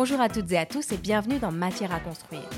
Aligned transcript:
Bonjour 0.00 0.20
à 0.20 0.28
toutes 0.28 0.52
et 0.52 0.58
à 0.58 0.64
tous 0.64 0.92
et 0.92 0.96
bienvenue 0.96 1.40
dans 1.40 1.50
Matière 1.50 1.92
à 1.92 1.98
construire, 1.98 2.48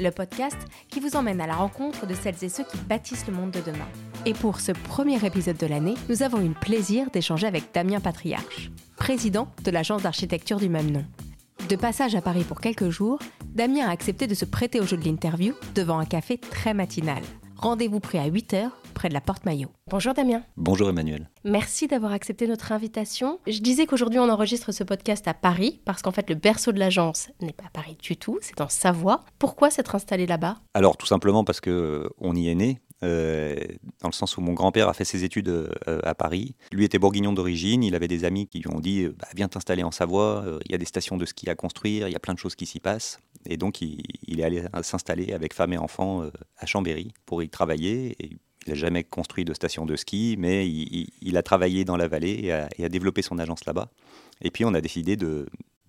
le 0.00 0.10
podcast 0.10 0.56
qui 0.88 0.98
vous 0.98 1.14
emmène 1.14 1.40
à 1.40 1.46
la 1.46 1.54
rencontre 1.54 2.08
de 2.08 2.14
celles 2.14 2.42
et 2.42 2.48
ceux 2.48 2.64
qui 2.64 2.76
bâtissent 2.76 3.28
le 3.28 3.34
monde 3.34 3.52
de 3.52 3.60
demain. 3.60 3.86
Et 4.26 4.32
pour 4.32 4.58
ce 4.58 4.72
premier 4.72 5.24
épisode 5.24 5.58
de 5.58 5.68
l'année, 5.68 5.94
nous 6.08 6.24
avons 6.24 6.40
eu 6.40 6.48
le 6.48 6.54
plaisir 6.54 7.08
d'échanger 7.12 7.46
avec 7.46 7.72
Damien 7.72 8.00
Patriarche, 8.00 8.72
président 8.96 9.46
de 9.62 9.70
l'agence 9.70 10.02
d'architecture 10.02 10.58
du 10.58 10.68
même 10.68 10.90
nom. 10.90 11.04
De 11.68 11.76
passage 11.76 12.16
à 12.16 12.20
Paris 12.20 12.42
pour 12.42 12.60
quelques 12.60 12.88
jours, 12.88 13.20
Damien 13.54 13.86
a 13.86 13.92
accepté 13.92 14.26
de 14.26 14.34
se 14.34 14.44
prêter 14.44 14.80
au 14.80 14.84
jeu 14.84 14.96
de 14.96 15.04
l'interview 15.04 15.54
devant 15.76 16.00
un 16.00 16.04
café 16.04 16.36
très 16.36 16.74
matinal. 16.74 17.22
Rendez-vous 17.58 18.00
prêt 18.00 18.18
à 18.18 18.28
8h 18.28 18.70
près 18.98 19.08
de 19.08 19.14
la 19.14 19.20
Porte 19.20 19.44
Maillot. 19.44 19.68
Bonjour 19.88 20.12
Damien. 20.12 20.42
Bonjour 20.56 20.88
Emmanuel. 20.88 21.30
Merci 21.44 21.86
d'avoir 21.86 22.10
accepté 22.10 22.48
notre 22.48 22.72
invitation. 22.72 23.38
Je 23.46 23.60
disais 23.60 23.86
qu'aujourd'hui 23.86 24.18
on 24.18 24.28
enregistre 24.28 24.72
ce 24.72 24.82
podcast 24.82 25.28
à 25.28 25.34
Paris 25.34 25.80
parce 25.84 26.02
qu'en 26.02 26.10
fait 26.10 26.28
le 26.28 26.34
berceau 26.34 26.72
de 26.72 26.80
l'agence 26.80 27.28
n'est 27.40 27.52
pas 27.52 27.66
à 27.66 27.70
Paris 27.70 27.96
du 28.02 28.16
tout, 28.16 28.40
c'est 28.42 28.60
en 28.60 28.68
Savoie. 28.68 29.20
Pourquoi 29.38 29.70
s'être 29.70 29.94
installé 29.94 30.26
là-bas? 30.26 30.56
Alors 30.74 30.96
tout 30.96 31.06
simplement 31.06 31.44
parce 31.44 31.60
que 31.60 31.70
euh, 31.70 32.08
on 32.18 32.34
y 32.34 32.48
est 32.48 32.56
né. 32.56 32.80
Euh, 33.04 33.54
dans 34.00 34.08
le 34.08 34.12
sens 34.12 34.36
où 34.36 34.40
mon 34.40 34.54
grand-père 34.54 34.88
a 34.88 34.92
fait 34.92 35.04
ses 35.04 35.22
études 35.22 35.48
euh, 35.48 36.00
à 36.02 36.16
Paris. 36.16 36.56
Lui 36.72 36.84
était 36.84 36.98
bourguignon 36.98 37.32
d'origine, 37.32 37.84
il 37.84 37.94
avait 37.94 38.08
des 38.08 38.24
amis 38.24 38.48
qui 38.48 38.58
lui 38.58 38.74
ont 38.74 38.80
dit 38.80 39.06
bah, 39.06 39.28
Viens 39.36 39.46
t'installer 39.46 39.84
en 39.84 39.92
Savoie, 39.92 40.44
il 40.66 40.72
y 40.72 40.74
a 40.74 40.78
des 40.78 40.84
stations 40.84 41.16
de 41.16 41.24
ski 41.24 41.48
à 41.48 41.54
construire, 41.54 42.08
il 42.08 42.12
y 42.12 42.16
a 42.16 42.18
plein 42.18 42.34
de 42.34 42.40
choses 42.40 42.56
qui 42.56 42.66
s'y 42.66 42.80
passent. 42.80 43.20
Et 43.46 43.56
donc 43.56 43.80
il, 43.80 44.02
il 44.26 44.40
est 44.40 44.42
allé 44.42 44.64
s'installer 44.82 45.32
avec 45.32 45.54
femme 45.54 45.72
et 45.72 45.78
enfants 45.78 46.24
à 46.56 46.66
Chambéry 46.66 47.12
pour 47.24 47.40
y 47.40 47.48
travailler. 47.48 48.16
Et 48.18 48.38
il 48.68 48.72
n'a 48.72 48.76
jamais 48.76 49.02
construit 49.02 49.44
de 49.46 49.54
station 49.54 49.86
de 49.86 49.96
ski, 49.96 50.36
mais 50.38 50.68
il, 50.68 51.36
a 51.36 51.42
travaillé 51.42 51.84
dans 51.86 51.96
la 51.96 52.06
vallée 52.06 52.52
et 52.78 52.84
a, 52.84 52.88
développé 52.88 53.22
son 53.22 53.38
agence 53.38 53.64
là-bas. 53.64 53.88
Et 54.42 54.50
puis 54.50 54.64
on 54.64 54.74
a 54.74 54.80
décidé 54.80 55.16
de, 55.16 55.46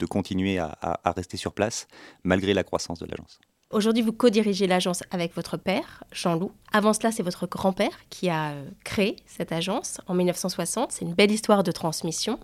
continuer 0.09 0.57
à, 0.59 1.13
rester 1.15 1.35
sur 1.35 1.53
place 1.53 1.87
malgré 2.23 2.53
la 2.53 2.63
croissance 2.63 2.99
de 2.99 3.05
l'agence. 3.05 3.39
Aujourd'hui, 3.71 4.01
vous 4.01 4.13
co-dirigez 4.13 4.65
l'agence 4.65 5.03
avec 5.11 5.35
votre 5.35 5.55
père, 5.55 6.03
Jean-Loup. 6.11 6.51
Avant 6.71 6.93
cela, 6.93 7.11
c'est 7.11 7.21
votre 7.21 7.45
grand-père 7.45 7.99
qui 8.09 8.27
a 8.27 8.53
euh, 8.53 8.69
créé 8.83 9.17
cette 9.27 9.51
agence 9.51 10.01
en 10.07 10.15
1960. 10.15 10.91
C'est 10.91 11.05
une 11.05 11.13
belle 11.13 11.29
histoire 11.29 11.61
de 11.61 11.71
transmission. 11.71 12.39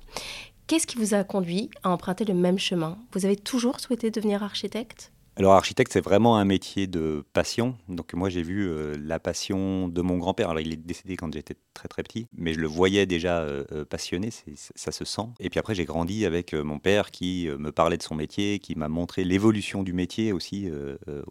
Qu'est-ce 0.67 0.85
qui 0.85 0.97
vous 0.97 1.15
a 1.15 1.23
conduit 1.23 1.71
à 1.81 1.89
emprunter 1.89 2.25
le 2.25 2.35
même 2.35 2.59
chemin? 2.59 2.99
Vous 3.11 3.25
avez 3.25 3.37
toujours 3.37 3.79
souhaité 3.79 4.11
devenir 4.11 4.43
architecte? 4.43 5.11
Alors 5.37 5.53
architecte, 5.53 5.91
c'est 5.91 6.03
vraiment 6.03 6.37
un 6.37 6.45
métier 6.45 6.87
de 6.87 7.25
passion. 7.33 7.75
Donc 7.89 8.13
moi 8.13 8.29
j'ai 8.29 8.41
vu 8.41 8.69
euh, 8.69 8.95
la 8.97 9.19
passion 9.19 9.89
de 9.89 10.01
mon 10.01 10.17
grand-père. 10.17 10.49
Alors 10.49 10.61
il 10.61 10.71
est 10.71 10.77
décédé 10.77 11.17
quand 11.17 11.33
j'étais 11.33 11.55
très 11.73 11.89
très 11.89 12.03
petit, 12.03 12.27
mais 12.37 12.53
je 12.53 12.59
le 12.59 12.67
voyais 12.67 13.05
déjà 13.05 13.39
euh, 13.39 13.65
euh, 13.73 13.83
passionné, 13.83 14.29
ça 14.75 14.93
se 14.93 15.03
sent. 15.03 15.27
Et 15.41 15.49
puis 15.49 15.59
après 15.59 15.75
j'ai 15.75 15.83
grandi 15.83 16.25
avec 16.25 16.53
mon 16.53 16.79
père 16.79 17.11
qui 17.11 17.49
me 17.59 17.71
parlait 17.73 17.97
de 17.97 18.03
son 18.03 18.15
métier, 18.15 18.59
qui 18.59 18.75
m'a 18.75 18.87
montré 18.87 19.25
l'évolution 19.25 19.83
du 19.83 19.91
métier 19.91 20.31
aussi. 20.31 20.69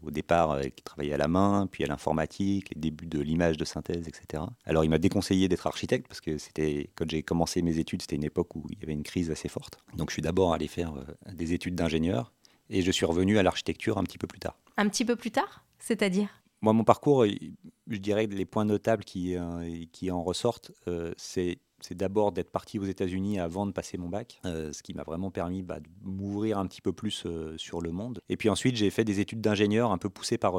au 0.02 0.10
départ, 0.10 0.62
il 0.62 0.70
travaillait 0.72 1.14
à 1.14 1.18
la 1.18 1.28
main, 1.28 1.66
puis 1.70 1.82
à 1.84 1.86
l'informatique, 1.86 2.70
les 2.74 2.80
débuts 2.80 3.06
de 3.06 3.20
l'image 3.20 3.56
de 3.56 3.64
synthèse, 3.64 4.06
etc. 4.06 4.42
Alors 4.66 4.84
il 4.84 4.90
m'a 4.90 4.98
déconseillé 4.98 5.48
d'être 5.48 5.66
architecte 5.66 6.08
parce 6.08 6.20
que 6.20 6.36
c'était 6.36 6.90
quand 6.94 7.08
j'ai 7.10 7.22
commencé 7.22 7.62
mes 7.62 7.78
études, 7.78 8.02
c'était 8.02 8.16
une 8.16 8.24
époque 8.24 8.54
où 8.54 8.64
il 8.70 8.78
y 8.78 8.82
avait 8.82 8.92
une 8.92 9.02
crise 9.02 9.30
assez 9.30 9.48
forte. 9.48 9.78
Donc 9.96 10.10
je 10.10 10.14
suis 10.14 10.22
d'abord 10.22 10.52
allé 10.52 10.68
faire 10.68 10.92
des 11.32 11.54
études 11.54 11.74
d'ingénieur. 11.74 12.32
Et 12.70 12.82
je 12.82 12.90
suis 12.90 13.06
revenu 13.06 13.38
à 13.38 13.42
l'architecture 13.42 13.98
un 13.98 14.04
petit 14.04 14.18
peu 14.18 14.26
plus 14.26 14.40
tard. 14.40 14.56
Un 14.76 14.88
petit 14.88 15.04
peu 15.04 15.16
plus 15.16 15.30
tard 15.30 15.64
C'est-à-dire? 15.78 16.28
Moi, 16.62 16.72
mon 16.72 16.84
parcours, 16.84 17.26
je 17.26 17.98
dirais 17.98 18.26
que 18.26 18.34
les 18.34 18.46
points 18.46 18.64
notables 18.64 19.04
qui, 19.04 19.36
euh, 19.36 19.84
qui 19.92 20.10
en 20.10 20.22
ressortent, 20.22 20.72
euh, 20.88 21.12
c'est 21.16 21.58
c'est 21.80 21.94
d'abord 21.94 22.32
d'être 22.32 22.50
parti 22.50 22.78
aux 22.78 22.84
États-Unis 22.84 23.38
avant 23.38 23.66
de 23.66 23.72
passer 23.72 23.98
mon 23.98 24.08
bac, 24.08 24.40
euh, 24.46 24.72
ce 24.72 24.82
qui 24.82 24.94
m'a 24.94 25.02
vraiment 25.02 25.30
permis 25.30 25.62
bah, 25.62 25.80
de 25.80 25.88
m'ouvrir 26.02 26.56
un 26.56 26.66
petit 26.66 26.80
peu 26.80 26.94
plus 26.94 27.26
sur 27.58 27.82
le 27.82 27.90
monde. 27.90 28.22
Et 28.30 28.38
puis 28.38 28.48
ensuite, 28.48 28.76
j'ai 28.76 28.88
fait 28.88 29.04
des 29.04 29.20
études 29.20 29.42
d'ingénieur 29.42 29.92
un 29.92 29.98
peu 29.98 30.08
poussées 30.08 30.38
par, 30.38 30.54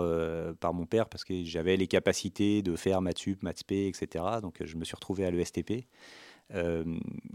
par 0.60 0.76
mon 0.76 0.86
père 0.86 1.10
parce 1.10 1.24
que 1.24 1.44
j'avais 1.44 1.78
les 1.78 1.88
capacités 1.88 2.62
de 2.62 2.76
faire 2.76 3.02
maths 3.02 3.18
sup, 3.18 3.42
maths 3.42 3.58
spé, 3.58 3.88
etc. 3.88 4.24
Donc 4.40 4.62
je 4.64 4.78
me 4.78 4.86
suis 4.86 4.94
retrouvé 4.94 5.26
à 5.26 5.32
l'ESTP. 5.32 5.88
Euh, 6.54 6.84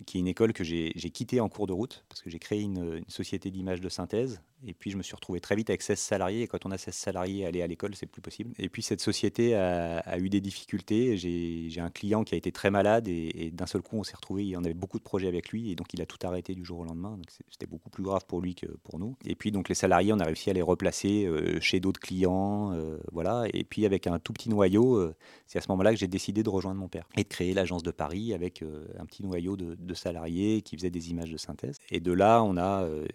qui 0.07 0.19
est 0.19 0.21
une 0.21 0.29
école 0.29 0.53
que 0.53 0.63
j'ai 0.63 0.93
quittée 0.93 1.41
en 1.41 1.49
cours 1.49 1.67
de 1.67 1.73
route, 1.73 2.05
parce 2.09 2.23
que 2.23 2.31
j'ai 2.31 2.39
créé 2.39 2.61
une, 2.61 3.03
société 3.09 3.51
d'image 3.51 3.81
de 3.81 3.89
synthèse, 3.89 4.41
et 4.67 4.75
puis 4.75 4.91
je 4.91 4.97
me 4.97 5.03
suis 5.03 5.15
retrouvé 5.15 5.41
très 5.41 5.57
vite 5.57 5.71
avec 5.71 5.83
16 5.83 5.99
salariés, 5.99 6.43
et 6.43 6.47
quand 6.47 6.67
on 6.67 6.71
a 6.71 6.79
16 6.79 6.95
salariés, 6.95 7.47
aller 7.47 7.63
à 7.63 7.67
l'école, 7.67 7.95
c'est 7.95 8.07
plus 8.07 8.23
possible. 8.23 8.53
Et 8.59 8.69
puis 8.69 8.83
cette 8.83 9.01
société 9.01 9.55
a, 9.55 10.19
eu 10.19 10.29
des 10.29 10.41
difficultés, 10.41 11.17
j'ai 11.17 11.81
un 11.81 11.91
client 11.91 12.25
qui 12.25 12.35
a 12.35 12.39
été 12.39 12.53
très 12.53 12.71
malade, 12.71 13.09
et, 13.09 13.51
d'un 13.53 13.67
seul 13.67 13.83
coup, 13.83 13.97
on 13.97 14.05
s'est 14.05 14.17
retrouvé, 14.17 14.57
en 14.57 14.65
avait 14.65 14.75
beaucoup 14.75 14.99
de 14.99 15.05
projets 15.05 15.29
avec 15.29 15.51
lui, 15.51 15.71
et 15.71 15.77
donc 15.77 15.93
il 15.95 16.03
a 16.03 16.07
tout 16.07 16.19
arrêté 16.23 16.55
du 16.55 16.65
jour 16.65 16.81
au 16.81 16.85
lendemain, 16.85 17.19
c'était 17.51 17.67
beaucoup 17.67 17.91
plus 17.91 18.03
grave 18.03 18.25
pour 18.27 18.41
lui 18.41 18.55
que 18.55 18.67
pour 18.85 18.99
nous. 18.99 19.17
Et 19.25 19.35
puis 19.35 19.51
donc 19.51 19.69
les 19.69 19.75
salariés, 19.75 20.13
on 20.13 20.21
a 20.21 20.25
réussi 20.25 20.51
à 20.51 20.53
les 20.53 20.63
replacer 20.63 21.27
euh, 21.27 21.61
chez 21.61 21.81
d'autres 21.81 22.01
clients, 22.01 22.73
euh, 22.73 22.99
voilà, 23.13 23.45
et 23.53 23.65
puis 23.65 23.87
avec 23.87 24.07
un 24.07 24.19
tout 24.19 24.33
petit 24.33 24.49
noyau, 24.49 25.11
c'est 25.47 25.59
à 25.59 25.63
ce 25.63 25.71
moment-là 25.71 25.93
que 25.93 25.99
j'ai 25.99 26.09
décidé 26.09 26.43
de 26.43 26.51
rejoindre 26.51 26.81
mon 26.81 26.89
père, 26.89 27.09
et 27.17 27.23
de 27.23 27.29
créer 27.29 27.55
l'agence 27.55 27.83
de 27.83 27.91
Paris 27.91 28.35
avec 28.35 28.63
un 28.99 29.07
petit 29.07 29.23
noyau 29.23 29.57
de, 29.57 29.95
salariés 29.95 30.63
qui 30.63 30.77
faisaient 30.77 30.91
des 30.91 31.11
images 31.11 31.31
de 31.31 31.37
synthèse. 31.37 31.79
Et 31.91 32.01
de 32.01 32.13
là, 32.13 32.43
on 32.43 32.57
a 32.57 32.85
euh, 32.85 33.07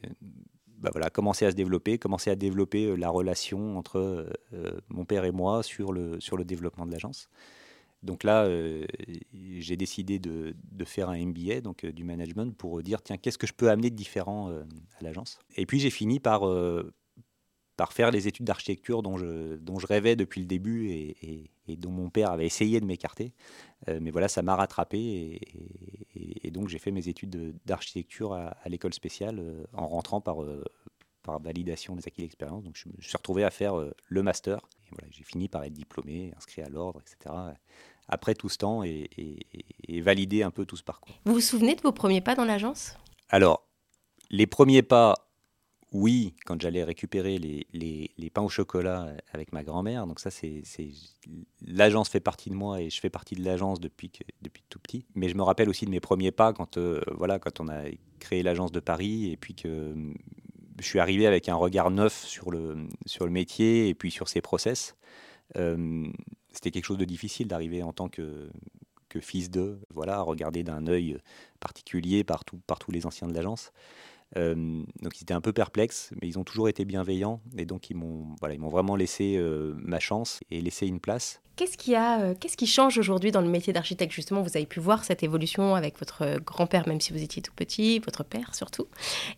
bah 0.86 0.92
voilà, 0.94 1.10
commencé 1.10 1.46
à 1.46 1.52
se 1.52 1.56
développer, 1.56 1.98
commencé 1.98 2.30
à 2.30 2.36
développer 2.36 2.86
euh, 2.86 2.96
la 2.96 3.10
relation 3.10 3.76
entre 3.76 4.30
euh, 4.54 4.80
mon 4.90 5.04
père 5.04 5.26
et 5.26 5.32
moi 5.32 5.64
sur 5.64 5.92
le, 5.92 6.20
sur 6.20 6.38
le 6.38 6.46
développement 6.46 6.86
de 6.86 6.92
l'agence. 6.92 7.28
Donc 8.04 8.24
là, 8.24 8.48
j'ai 9.34 9.78
décidé 9.78 10.20
de, 10.20 10.56
de, 10.72 10.86
faire 10.86 11.10
un 11.10 11.18
MBA, 11.26 11.62
donc 11.62 11.88
du 11.88 12.04
management, 12.04 12.56
pour 12.56 12.84
dire 12.84 13.02
tiens, 13.02 13.18
qu'est-ce 13.18 13.40
que 13.40 13.48
je 13.48 13.54
peux 13.54 13.72
amener 13.72 13.90
de 13.90 13.96
différent 13.96 14.52
à 14.52 15.04
l'agence? 15.04 15.40
Et 15.56 15.66
puis 15.66 15.80
j'ai 15.80 15.90
fini 15.90 16.20
par, 16.20 16.44
par 17.78 17.94
faire 17.94 18.12
les 18.12 18.28
études 18.28 18.46
d'architecture 18.46 19.04
dont 19.04 19.18
je, 19.18 19.56
dont 19.58 19.80
je 19.80 19.88
rêvais 19.88 20.16
depuis 20.16 20.42
le 20.42 20.48
début 20.48 20.90
et, 20.90 21.50
et, 21.68 21.76
dont 21.78 21.92
mon 21.92 22.10
père 22.10 22.32
avait 22.32 22.46
essayé 22.46 22.80
de 22.80 22.86
m'écarter. 22.86 23.34
Euh, 23.88 24.00
mais 24.02 24.12
voilà, 24.12 24.28
ça 24.28 24.42
m'a 24.42 24.56
rattrapé 24.56 25.40
et, 26.16 26.52
donc 26.52 26.70
j'ai 26.70 26.80
fait 26.80 26.92
mes 26.92 27.10
études 27.10 27.54
d'architecture 27.66 28.34
à, 28.34 28.56
l'école 28.68 28.94
spéciale 28.94 29.40
euh, 29.40 29.66
en 29.74 29.88
rentrant 29.88 30.22
par, 30.22 30.42
euh, 30.42 30.64
par 31.22 31.40
validation 31.40 31.96
des 31.96 32.08
acquis 32.08 32.22
d'expérience. 32.22 32.64
Donc 32.64 32.78
je 32.78 32.88
me 32.88 33.02
suis 33.02 33.18
retrouvé 33.18 33.44
à 33.44 33.52
faire 33.52 33.74
le 34.08 34.24
master. 34.24 34.60
Et 34.86 34.90
voilà, 34.92 35.08
j'ai 35.12 35.24
fini 35.24 35.50
par 35.50 35.64
être 35.64 35.74
diplômé, 35.74 36.32
inscrit 36.38 36.62
à 36.62 36.70
l'ordre, 36.70 37.02
etc. 37.02 37.36
Après 38.08 38.36
tout 38.36 38.48
ce 38.48 38.58
temps 38.58 38.84
et, 38.84 39.10
et 39.88 40.02
valider 40.02 40.44
un 40.44 40.52
peu 40.52 40.66
tout 40.66 40.78
ce 40.78 40.84
parcours. 40.84 41.16
Vous 41.26 41.34
vous 41.34 41.42
souvenez 41.42 41.76
de 41.76 41.82
vos 41.82 41.92
premiers 41.92 42.22
pas 42.22 42.36
dans 42.36 42.46
l'agence? 42.46 42.96
Alors, 43.30 43.68
les 44.30 44.48
premiers 44.48 44.84
pas, 44.84 45.16
oui, 45.96 46.34
quand 46.46 46.62
j'allais 46.62 46.84
récupérer 46.84 47.38
les, 47.38 48.30
pains 48.34 48.42
au 48.42 48.50
chocolat 48.50 49.14
avec 49.32 49.54
ma 49.54 49.64
grand-mère. 49.64 50.08
Donc 50.08 50.20
ça, 50.20 50.30
c'est 50.30 50.62
l'agence 51.66 52.10
fait 52.10 52.20
partie 52.20 52.50
de 52.50 52.56
moi 52.56 52.82
et 52.82 52.90
je 52.90 53.00
fais 53.00 53.10
partie 53.10 53.36
de 53.36 53.46
l'agence 53.46 53.80
depuis 53.80 54.12
tout 54.70 54.80
petit. 54.80 55.06
Mais 55.16 55.30
je 55.30 55.36
me 55.36 55.42
rappelle 55.42 55.70
aussi 55.70 55.86
de 55.86 55.92
mes 55.92 56.02
premiers 56.02 56.32
pas 56.32 56.52
quand 56.52 56.76
euh, 56.78 57.00
voilà 57.16 57.40
quand 57.40 57.62
on 57.62 57.70
a 57.70 57.84
créé 58.20 58.44
l'agence 58.44 58.74
de 58.74 58.82
Paris 58.82 59.32
et 59.32 59.38
puis 59.38 59.56
que 59.56 59.70
euh, 59.70 60.14
je 60.82 60.86
suis 60.86 61.00
arrivé 61.00 61.28
avec 61.28 61.48
un 61.48 61.56
regard 61.56 61.90
neuf 61.92 62.26
sur 62.26 62.52
le 62.52 62.76
métier 63.30 63.88
et 63.88 63.94
puis 63.94 64.12
sur 64.12 64.28
ses 64.28 64.42
process. 64.42 64.98
Euh, 65.56 66.08
c'était 66.52 66.72
quelque 66.72 66.86
chose 66.86 66.98
de 66.98 67.06
difficile 67.06 67.48
d'arriver 67.48 67.84
en 67.84 67.94
tant 67.94 68.10
que 68.10 68.50
fils 69.22 69.50
de 69.50 69.80
voilà 69.94 70.20
regarder 70.20 70.66
d'un 70.66 70.88
œil 70.88 71.18
particulier 71.62 72.26
par, 72.26 72.44
par 72.68 72.80
tous 72.80 72.92
les 72.92 73.06
anciens 73.06 73.30
de 73.30 73.34
l'agence. 73.34 73.72
Euh, 74.38 74.84
donc 75.02 75.20
ils 75.20 75.24
étaient 75.24 75.34
un 75.34 75.42
peu 75.42 75.54
perplexes, 75.54 76.12
mais 76.22 76.28
ils 76.28 76.38
ont 76.38 76.44
toujours 76.44 76.68
été 76.68 76.84
bienveillants 76.84 77.42
et 77.58 77.66
donc 77.66 77.90
ils 77.90 77.96
m'ont 77.96 78.36
voilà, 78.40 78.56
ils 78.56 78.62
vraiment 78.62 78.96
laissé 78.96 79.36
euh, 79.38 79.74
ma 79.78 80.00
chance 80.00 80.40
et 80.52 80.62
laissé 80.62 80.88
une 80.88 81.00
place. 81.00 81.42
Qu'est-ce 81.56 81.78
qui, 81.78 81.96
a, 81.96 82.20
euh, 82.20 82.36
qu'est-ce 82.38 82.58
qui 82.58 82.68
change 82.68 82.98
aujourd'hui 82.98 83.32
dans 83.32 83.40
le 83.40 83.48
métier 83.48 83.72
d'architecte? 83.72 84.12
Justement, 84.12 84.42
vous 84.42 84.58
avez 84.58 84.66
pu 84.66 84.82
voir 84.82 85.06
cette 85.06 85.24
évolution 85.24 85.76
avec 85.76 85.98
votre 85.98 86.40
grand-père, 86.40 86.86
même 86.86 87.00
si 87.00 87.14
vous 87.14 87.24
étiez 87.24 87.42
tout 87.42 87.54
petit, 87.56 88.00
votre 88.00 88.26
père 88.26 88.54
surtout. 88.54 88.88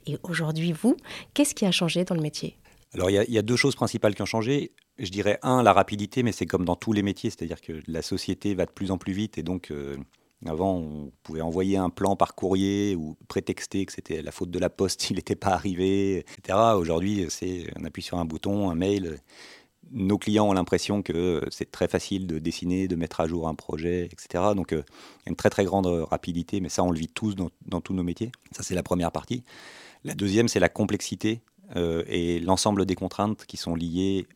Et 0.08 0.18
aujourd'hui, 0.24 0.72
vous, 0.72 0.98
qu'est-ce 1.36 1.54
qui 1.54 1.66
a 1.66 1.72
changé 1.72 2.06
dans 2.06 2.16
le 2.16 2.22
métier? 2.22 2.58
Alors, 2.96 3.12
il 3.12 3.24
y, 3.30 3.34
y, 3.34 3.38
a 3.38 3.42
deux 3.44 3.58
choses 3.58 3.76
principales 3.76 4.16
qui 4.16 4.24
ont 4.24 4.26
changé. 4.28 4.72
Je 4.98 5.12
dirais, 5.12 5.38
un, 5.44 5.62
la 5.62 5.74
rapidité, 5.74 6.24
mais 6.24 6.32
c'est 6.32 6.48
comme 6.48 6.66
dans 6.66 6.78
tous 6.78 6.94
les 6.94 7.04
métiers, 7.04 7.30
c'est-à-dire 7.30 7.62
que 7.62 7.82
la 7.86 8.02
société 8.02 8.56
va 8.56 8.66
de 8.66 8.72
plus 8.72 8.90
en 8.90 8.98
plus 8.98 9.14
vite 9.14 9.38
et 9.38 9.44
donc 9.44 9.72
avant, 10.46 10.76
on 10.76 11.12
pouvait 11.24 11.42
envoyer 11.42 11.78
un 11.78 11.90
plan 11.90 12.16
par 12.16 12.36
courrier 12.36 12.96
ou 12.96 13.18
prétexter 13.28 13.86
que 13.86 13.92
c'était 13.92 14.22
la 14.22 14.32
faute 14.32 14.52
de 14.52 14.60
la 14.60 14.70
poste, 14.70 15.10
il 15.10 15.16
n'était 15.16 15.36
pas 15.36 15.50
arrivé, 15.50 16.20
etc. 16.38 16.58
Aujourd'hui, 16.76 17.26
c'est 17.30 17.68
on 17.80 17.86
appuie 17.86 18.04
sur 18.04 18.20
un 18.20 18.26
bouton, 18.26 18.70
un 18.70 18.76
mail. 18.76 19.20
Nos 19.92 20.18
clients 20.18 20.50
ont 20.50 20.54
l'impression 20.54 21.02
que 21.02 21.42
c'est 21.50 21.72
très 21.72 21.88
facile 21.88 22.28
de 22.28 22.40
dessiner, 22.40 22.88
de 22.88 22.96
mettre 22.96 23.22
à 23.22 23.28
jour 23.28 23.48
un 23.48 23.56
projet, 23.56 24.10
etc. 24.12 24.44
Donc, 24.56 24.68
il 24.72 24.78
y 24.78 24.82
a 24.82 25.30
une 25.30 25.36
très 25.36 25.50
très 25.50 25.64
grande 25.64 25.88
rapidité, 25.88 26.60
mais 26.60 26.70
ça, 26.70 26.84
on 26.84 26.92
le 26.92 27.00
vit 27.00 27.08
tous 27.08 27.36
dans, 27.36 27.82
tous 27.82 27.94
nos 27.94 28.04
métiers. 28.04 28.32
Ça, 28.52 28.64
c'est 28.64 28.76
la 28.76 28.84
première 28.84 29.12
partie. 29.12 29.44
La 30.04 30.14
deuxième, 30.14 30.50
c'est 30.50 30.60
la 30.60 30.70
complexité 30.70 31.42
euh, 31.78 32.04
et 32.08 32.40
l'ensemble 32.42 32.86
des 32.86 32.96
contraintes 32.96 33.46
qui 33.46 33.58
sont 33.58 33.76
liées 33.76 34.28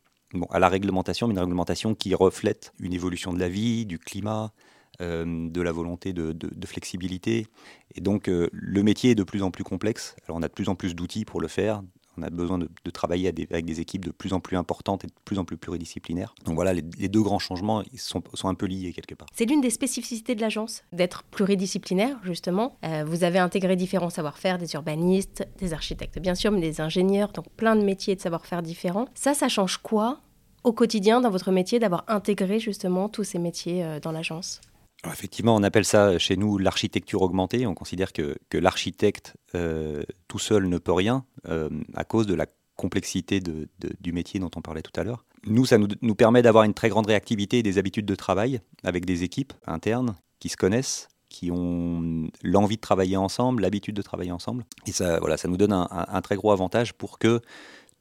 à 0.50 0.60
la 0.60 0.70
réglementation, 0.70 1.28
mais 1.28 1.34
une 1.34 1.40
réglementation 1.40 1.96
qui 1.96 2.16
reflète 2.16 2.74
une 2.80 2.94
évolution 2.94 3.34
de 3.34 3.40
la 3.40 3.50
vie, 3.50 3.86
du 3.86 4.00
climat, 4.00 4.54
euh, 5.02 5.50
de 5.50 5.62
la 5.62 5.72
volonté 5.72 6.14
de, 6.14 6.66
flexibilité. 6.66 7.48
Et 7.96 8.02
donc, 8.02 8.28
euh, 8.28 8.50
le 8.52 8.84
métier 8.84 9.12
est 9.12 9.16
de 9.16 9.24
plus 9.24 9.42
en 9.42 9.50
plus 9.50 9.64
complexe. 9.64 10.16
Alors, 10.26 10.38
on 10.38 10.44
a 10.44 10.48
de 10.48 10.54
plus 10.54 10.70
en 10.70 10.76
plus 10.76 10.96
d'outils 10.96 11.26
pour 11.26 11.42
le 11.42 11.48
faire. 11.48 11.82
on 12.18 12.22
a 12.22 12.30
besoin 12.30 12.60
de, 12.60 12.70
travailler 12.94 13.28
avec 13.28 13.66
des 13.66 13.80
équipes 13.80 14.06
de 14.06 14.12
plus 14.12 14.32
en 14.34 14.40
plus 14.40 14.58
importantes 14.58 15.04
et 15.04 15.08
de 15.08 15.14
plus 15.26 15.40
en 15.40 15.46
plus 15.46 15.58
pluridisciplinaires. 15.58 16.36
Donc 16.46 16.56
voilà, 16.56 16.74
les, 16.74 16.82
deux 16.82 17.22
grands 17.22 17.40
changements 17.40 17.84
sont, 17.96 18.22
un 18.44 18.54
peu 18.54 18.68
liés 18.68 18.94
quelque 18.94 19.16
part. 19.16 19.28
C'est 19.34 19.46
l'une 19.46 19.62
des 19.62 19.72
spécificités 19.72 20.36
de 20.36 20.42
l'agence, 20.42 20.84
d'être 20.94 21.24
pluridisciplinaire, 21.24 22.18
justement. 22.24 22.78
Euh, 22.84 23.04
vous 23.04 23.24
avez 23.24 23.40
intégré 23.40 23.76
différents 23.76 24.12
savoir-faire, 24.12 24.60
des 24.60 24.74
urbanistes, 24.76 25.48
des 25.58 25.74
architectes, 25.74 26.20
bien 26.20 26.36
sûr, 26.36 26.52
mais 26.52 26.62
des 26.62 26.80
ingénieurs, 26.80 27.32
donc 27.32 27.50
plein 27.58 27.76
de 27.76 27.84
métiers 27.84 28.14
et 28.14 28.16
de 28.16 28.22
savoir-faire 28.22 28.62
différents. 28.62 29.08
Ça, 29.16 29.34
ça 29.34 29.50
change 29.50 29.78
quoi 29.78 30.20
au 30.64 30.74
quotidien 30.74 31.22
dans 31.22 31.32
votre 31.32 31.52
métier 31.52 31.80
d'avoir 31.80 32.04
intégré 32.08 32.60
justement 32.60 33.10
tous 33.10 33.24
ces 33.24 33.40
métiers 33.40 33.84
dans 34.04 34.12
l'agence? 34.12 34.62
Effectivement, 35.10 35.56
on 35.56 35.64
appelle 35.64 35.86
ça 35.86 36.20
chez 36.20 36.38
nous 36.38 36.58
l'architecture 36.58 37.22
augmentée. 37.22 37.66
On 37.66 37.74
considère 37.74 38.14
que, 38.14 38.38
que 38.50 38.58
l'architecte 38.58 39.36
euh, 39.56 40.04
tout 40.28 40.40
seul 40.40 40.68
ne 40.68 40.78
peut 40.78 40.94
rien 40.94 41.26
euh, 41.48 41.70
à 41.96 42.04
cause 42.04 42.28
de 42.28 42.36
la 42.36 42.46
complexité 42.76 43.40
du 43.40 44.12
métier 44.12 44.40
dont 44.40 44.50
on 44.56 44.62
parlait 44.62 44.82
tout 44.82 45.00
à 45.00 45.04
l'heure. 45.04 45.26
Nous, 45.46 45.66
ça 45.66 45.78
nous, 45.78 46.16
permet 46.16 46.42
d'avoir 46.42 46.64
une 46.64 46.74
très 46.74 46.90
grande 46.90 47.08
réactivité 47.08 47.60
et 47.60 47.64
des 47.64 47.78
habitudes 47.78 48.06
de 48.06 48.16
travail 48.16 48.62
avec 48.84 49.06
des 49.06 49.24
équipes 49.24 49.54
internes 49.68 50.16
qui 50.40 50.50
se 50.50 50.58
connaissent, 50.58 51.08
qui 51.30 51.52
ont 51.52 52.30
l'envie 52.44 52.78
de 52.78 52.82
travailler 52.82 53.18
ensemble, 53.18 53.62
l'habitude 53.62 53.96
de 53.96 54.02
travailler 54.02 54.32
ensemble. 54.32 54.66
Et 54.88 54.92
ça, 54.92 55.20
voilà, 55.20 55.38
ça 55.38 55.48
nous 55.48 55.58
donne 55.58 55.74
un 55.74 56.22
très 56.22 56.36
gros 56.36 56.52
avantage 56.52 56.94
pour 56.94 57.20
que 57.20 57.42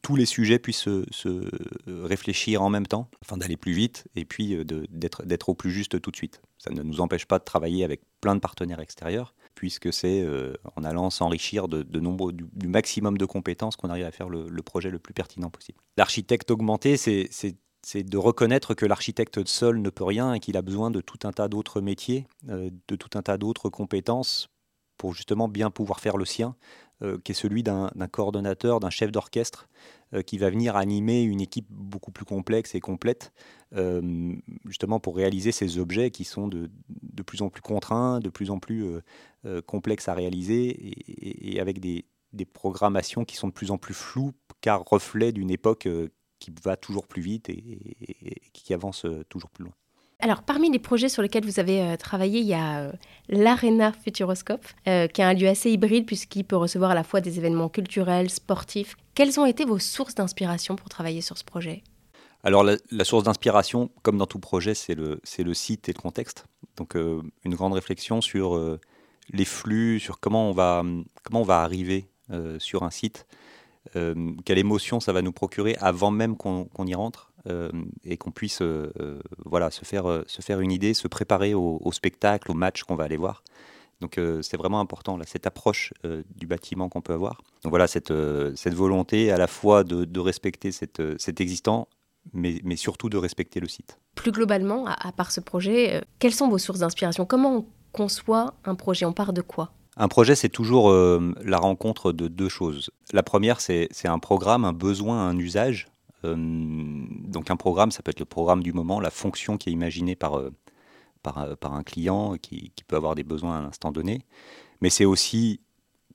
tous 0.02 0.16
les 0.16 0.26
sujets 0.26 0.58
puissent 0.58 0.88
se, 1.10 1.50
réfléchir 1.86 2.62
en 2.62 2.70
même 2.70 2.86
temps, 2.86 3.08
afin 3.22 3.36
d'aller 3.36 3.56
plus 3.56 3.72
vite 3.72 4.04
et 4.16 4.24
puis 4.24 4.54
euh, 4.54 4.64
d'être 4.64 5.48
au 5.48 5.54
plus 5.54 5.70
juste 5.70 6.00
tout 6.00 6.10
de 6.10 6.16
suite. 6.16 6.40
Ça 6.58 6.70
ne 6.70 6.82
nous 6.82 7.00
empêche 7.00 7.26
pas 7.26 7.38
de 7.38 7.44
travailler 7.44 7.84
avec 7.84 8.02
plein 8.20 8.34
de 8.34 8.40
partenaires 8.40 8.80
extérieurs, 8.80 9.34
puisque 9.54 9.92
c'est 9.92 10.22
euh, 10.22 10.54
en 10.76 10.84
allant 10.84 11.10
s'enrichir 11.10 11.68
de, 11.68 11.82
du, 11.82 12.68
maximum 12.68 13.18
de 13.18 13.24
compétences 13.24 13.76
qu'on 13.76 13.90
arrive 13.90 14.06
à 14.06 14.10
faire 14.10 14.28
le, 14.28 14.62
projet 14.62 14.90
le 14.90 14.98
plus 14.98 15.14
pertinent 15.14 15.50
possible. 15.50 15.78
L'architecte 15.96 16.50
augmenté, 16.50 16.96
c'est 16.96 18.02
de 18.02 18.18
reconnaître 18.18 18.74
que 18.74 18.86
l'architecte 18.86 19.46
seul 19.46 19.80
ne 19.80 19.90
peut 19.90 20.04
rien 20.04 20.34
et 20.34 20.40
qu'il 20.40 20.56
a 20.56 20.62
besoin 20.62 20.90
de 20.90 21.00
tout 21.00 21.18
un 21.24 21.32
tas 21.32 21.48
d'autres 21.48 21.80
métiers, 21.80 22.26
euh, 22.48 22.70
de 22.88 22.96
tout 22.96 23.18
un 23.18 23.22
tas 23.22 23.38
d'autres 23.38 23.68
compétences 23.68 24.48
pour 24.96 25.14
justement 25.14 25.48
bien 25.48 25.70
pouvoir 25.70 25.98
faire 25.98 26.18
le 26.18 26.26
sien, 26.26 26.54
euh, 27.02 27.18
qui 27.24 27.32
est 27.32 27.34
celui 27.34 27.62
d'un 27.62 27.90
coordonnateur, 28.10 28.78
d'un 28.78 28.90
chef 28.90 29.10
d'orchestre, 29.10 29.68
euh, 30.12 30.20
qui 30.20 30.36
va 30.36 30.50
venir 30.50 30.76
animer 30.76 31.22
une 31.22 31.40
équipe 31.40 31.66
beaucoup 31.70 32.10
plus 32.10 32.26
complexe 32.26 32.74
et 32.74 32.80
complète, 32.80 33.32
euh, 33.74 34.34
justement 34.66 35.00
pour 35.00 35.16
réaliser 35.16 35.50
ces 35.50 35.78
objets 35.78 36.10
qui 36.10 36.24
sont 36.24 36.46
de, 36.46 36.68
plus 37.24 37.40
en 37.40 37.48
plus 37.48 37.62
contraints, 37.62 38.20
de 38.20 38.28
plus 38.28 38.50
en 38.50 38.58
plus 38.58 38.84
complexes 39.66 40.08
à 40.08 40.14
réaliser, 40.14 41.54
et, 41.54 41.60
avec 41.60 41.80
des, 41.80 42.04
des, 42.32 42.44
programmations 42.44 43.24
qui 43.24 43.36
sont 43.36 43.48
de 43.48 43.52
plus 43.52 43.70
en 43.70 43.78
plus 43.78 43.94
floues, 43.94 44.32
car 44.60 44.84
reflet 44.84 45.32
d'une 45.32 45.50
époque 45.50 45.88
qui 46.38 46.52
va 46.62 46.76
toujours 46.76 47.06
plus 47.06 47.22
vite 47.22 47.48
et 47.48 48.42
qui 48.52 48.74
avance 48.74 49.06
toujours 49.28 49.50
plus 49.50 49.64
loin. 49.64 49.74
Alors, 50.22 50.42
parmi 50.42 50.70
les 50.70 50.78
projets 50.78 51.08
sur 51.08 51.22
lesquels 51.22 51.44
vous 51.46 51.60
avez 51.60 51.80
euh, 51.80 51.96
travaillé, 51.96 52.40
il 52.40 52.46
y 52.46 52.54
a 52.54 52.80
euh, 52.80 52.92
l'Arena 53.28 53.92
Futuroscope, 53.92 54.66
euh, 54.86 55.06
qui 55.06 55.22
est 55.22 55.24
un 55.24 55.32
lieu 55.32 55.48
assez 55.48 55.70
hybride 55.70 56.04
puisqu'il 56.04 56.44
peut 56.44 56.56
recevoir 56.56 56.90
à 56.90 56.94
la 56.94 57.04
fois 57.04 57.22
des 57.22 57.38
événements 57.38 57.70
culturels, 57.70 58.28
sportifs. 58.28 58.96
Quelles 59.14 59.40
ont 59.40 59.46
été 59.46 59.64
vos 59.64 59.78
sources 59.78 60.14
d'inspiration 60.14 60.76
pour 60.76 60.90
travailler 60.90 61.22
sur 61.22 61.38
ce 61.38 61.44
projet? 61.44 61.82
Alors 62.42 62.64
la, 62.64 63.04
source 63.04 63.24
d'inspiration, 63.24 63.90
comme 64.02 64.16
dans 64.16 64.26
tout 64.26 64.38
projet, 64.38 64.74
c'est 64.74 64.94
le, 64.94 65.20
le 65.38 65.54
site 65.54 65.88
et 65.88 65.92
le 65.92 66.00
contexte. 66.00 66.46
Donc 66.76 66.94
une 66.94 67.54
grande 67.54 67.74
réflexion 67.74 68.22
sur 68.22 68.58
les 69.30 69.44
flux, 69.44 70.00
sur 70.00 70.20
comment 70.20 70.48
on 70.48 70.52
va, 70.52 70.82
comment 71.22 71.42
on 71.42 71.44
va 71.44 71.60
arriver 71.60 72.08
sur 72.58 72.82
un 72.82 72.90
site, 72.90 73.26
quelle 73.94 74.58
émotion 74.58 75.00
ça 75.00 75.12
va 75.12 75.22
nous 75.22 75.32
procurer 75.32 75.76
avant 75.80 76.10
même 76.10 76.36
qu'on 76.36 76.86
y 76.86 76.94
rentre. 76.94 77.30
Euh, 77.48 77.70
et 78.04 78.18
qu'on 78.18 78.32
puisse 78.32 78.60
euh, 78.60 78.92
euh, 79.00 79.18
voilà, 79.46 79.70
se, 79.70 79.86
faire, 79.86 80.24
se 80.26 80.42
faire 80.42 80.60
une 80.60 80.72
idée, 80.72 80.92
se 80.92 81.08
préparer 81.08 81.54
au, 81.54 81.90
spectacle, 81.90 82.50
au 82.50 82.54
match 82.54 82.82
qu'on 82.82 82.96
va 82.96 83.04
aller 83.04 83.16
voir. 83.16 83.42
Donc 84.02 84.18
c'est 84.40 84.56
vraiment 84.56 84.80
important, 84.80 85.18
cette 85.26 85.46
approche 85.46 85.92
du 86.34 86.46
bâtiment 86.46 86.88
qu'on 86.88 87.02
peut 87.02 87.12
avoir. 87.12 87.42
Donc 87.62 87.70
voilà, 87.70 87.86
cette, 87.86 88.14
cette 88.56 88.72
volonté 88.72 89.30
à 89.30 89.36
la 89.36 89.46
fois 89.46 89.84
de, 89.84 90.20
respecter 90.20 90.72
cet 90.72 91.40
existant, 91.40 91.86
mais, 92.32 92.62
mais, 92.64 92.76
surtout 92.76 93.10
de 93.10 93.18
respecter 93.18 93.60
le 93.60 93.68
site. 93.68 93.98
Plus 94.14 94.32
globalement, 94.32 94.86
à, 94.86 95.12
part 95.12 95.30
ce 95.30 95.40
projet, 95.40 96.02
quelles 96.18 96.32
sont 96.32 96.48
vos 96.48 96.56
sources 96.56 96.78
d'inspiration? 96.78 97.26
Comment 97.26 97.58
on 97.58 97.66
conçoit 97.92 98.54
un 98.64 98.74
projet? 98.74 99.04
On 99.04 99.12
part 99.12 99.34
de 99.34 99.42
quoi? 99.42 99.70
Un 99.96 100.08
projet, 100.08 100.34
c'est 100.34 100.48
toujours 100.48 100.92
la 100.92 101.58
rencontre 101.58 102.12
de 102.12 102.28
deux 102.28 102.48
choses. 102.48 102.90
La 103.12 103.22
première, 103.22 103.60
c'est 103.60 103.88
un 104.04 104.18
programme, 104.18 104.64
un 104.64 104.72
besoin, 104.72 105.28
un 105.28 105.36
usage 105.36 105.88
euh, 106.24 106.34
donc 106.36 107.50
un 107.50 107.56
programme, 107.56 107.90
ça 107.90 108.02
peut 108.02 108.10
être 108.10 108.20
le 108.20 108.26
programme 108.26 108.62
du 108.62 108.72
moment, 108.72 109.00
la 109.00 109.10
fonction 109.10 109.56
qui 109.56 109.70
est 109.70 109.72
imaginée 109.72 110.16
par, 110.16 110.38
euh, 110.38 110.50
euh, 111.26 111.56
un 111.62 111.82
client 111.82 112.36
qui, 112.40 112.72
peut 112.86 112.96
avoir 112.96 113.14
des 113.14 113.24
besoins 113.24 113.56
à 113.56 113.58
un 113.60 113.64
instant 113.66 113.92
donné. 113.92 114.24
Mais 114.80 114.90
c'est 114.90 115.04
aussi 115.04 115.60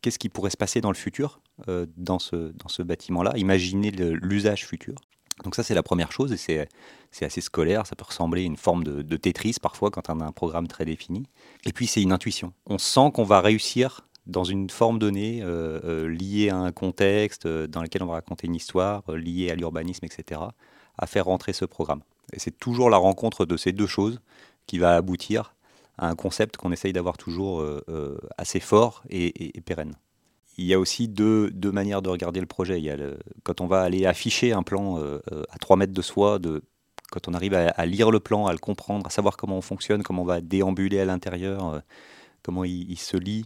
qu'est-ce 0.01 0.19
qui 0.19 0.29
pourrait 0.29 0.49
se 0.49 0.57
passer 0.57 0.81
dans 0.81 0.91
le 0.91 0.95
futur 0.95 1.41
dans 1.95 2.19
ce 2.19 2.81
bâtiment-là, 2.81 3.31
imaginer 3.37 3.89
l'usage 3.89 4.65
futur. 4.67 4.95
Donc 5.43 5.55
ça, 5.55 5.63
c'est 5.63 5.75
la 5.75 5.83
première 5.83 6.11
chose, 6.11 6.31
et 6.31 6.37
c'est 6.37 7.25
assez 7.25 7.41
scolaire, 7.41 7.85
ça 7.85 7.95
peut 7.95 8.05
ressembler 8.05 8.43
à 8.43 8.45
une 8.45 8.57
forme 8.57 8.83
de, 8.83 9.01
de 9.01 9.17
Tetris 9.17 9.57
parfois 9.61 9.91
quand 9.91 10.09
on 10.09 10.21
a 10.21 10.25
un 10.25 10.31
programme 10.31 10.67
très 10.67 10.85
défini. 10.85 11.27
Et 11.65 11.73
puis 11.73 11.87
c'est 11.87 12.01
une 12.01 12.13
intuition. 12.13 12.53
On 12.65 12.77
sent 12.77 13.11
qu'on 13.13 13.25
va 13.25 13.41
réussir 13.41 14.05
dans 14.25 14.43
une 14.43 14.69
forme 14.69 14.99
donnée, 14.99 15.41
euh, 15.41 15.79
euh, 15.83 16.07
liée 16.07 16.49
à 16.49 16.57
un 16.57 16.71
contexte 16.71 17.45
euh, 17.45 17.67
dans 17.67 17.81
lequel 17.81 18.03
on 18.03 18.07
va 18.07 18.13
raconter 18.13 18.47
une 18.47 18.55
histoire, 18.55 19.03
liée 19.11 19.51
à 19.51 19.55
l'urbanisme, 19.55 20.05
etc., 20.05 20.41
à 20.97 21.07
faire 21.07 21.25
rentrer 21.25 21.53
ce 21.53 21.65
programme. 21.65 22.01
Et 22.33 22.39
c'est 22.39 22.57
toujours 22.57 22.89
la 22.89 22.97
rencontre 22.97 23.45
de 23.45 23.57
ces 23.57 23.71
deux 23.71 23.87
choses 23.87 24.19
qui 24.65 24.79
va 24.79 24.95
aboutir 24.95 25.55
à 25.97 26.07
un 26.09 26.15
concept 26.15 26.57
qu'on 26.57 26.71
essaye 26.71 26.91
d'avoir 26.91 27.17
toujours 27.17 27.63
assez 28.37 28.59
fort 28.59 29.03
et, 29.09 29.61
pérenne. 29.61 29.93
Il 30.57 30.65
y 30.65 30.73
a 30.73 30.79
aussi 30.79 31.07
deux, 31.07 31.51
deux, 31.51 31.71
manières 31.71 32.01
de 32.01 32.09
regarder 32.09 32.39
le 32.39 32.45
projet. 32.45 32.81
Quand 33.43 33.61
on 33.61 33.67
va 33.67 33.81
aller 33.81 34.05
afficher 34.05 34.53
un 34.53 34.63
plan 34.63 34.97
à 35.49 35.57
3 35.59 35.75
mètres 35.75 35.93
de 35.93 36.01
soi, 36.01 36.39
quand 37.11 37.27
on 37.27 37.33
arrive 37.33 37.53
à, 37.53 37.85
lire 37.85 38.09
le 38.09 38.19
plan, 38.19 38.47
à 38.47 38.53
le 38.53 38.57
comprendre, 38.57 39.05
à 39.05 39.09
savoir 39.09 39.35
comment 39.37 39.57
on 39.57 39.61
fonctionne, 39.61 40.01
comment 40.01 40.21
on 40.21 40.25
va 40.25 40.41
déambuler 40.41 40.99
à 40.99 41.05
l'intérieur, 41.05 41.81
comment 42.41 42.63
il, 42.63 42.97
se 42.97 43.17
lit, 43.17 43.45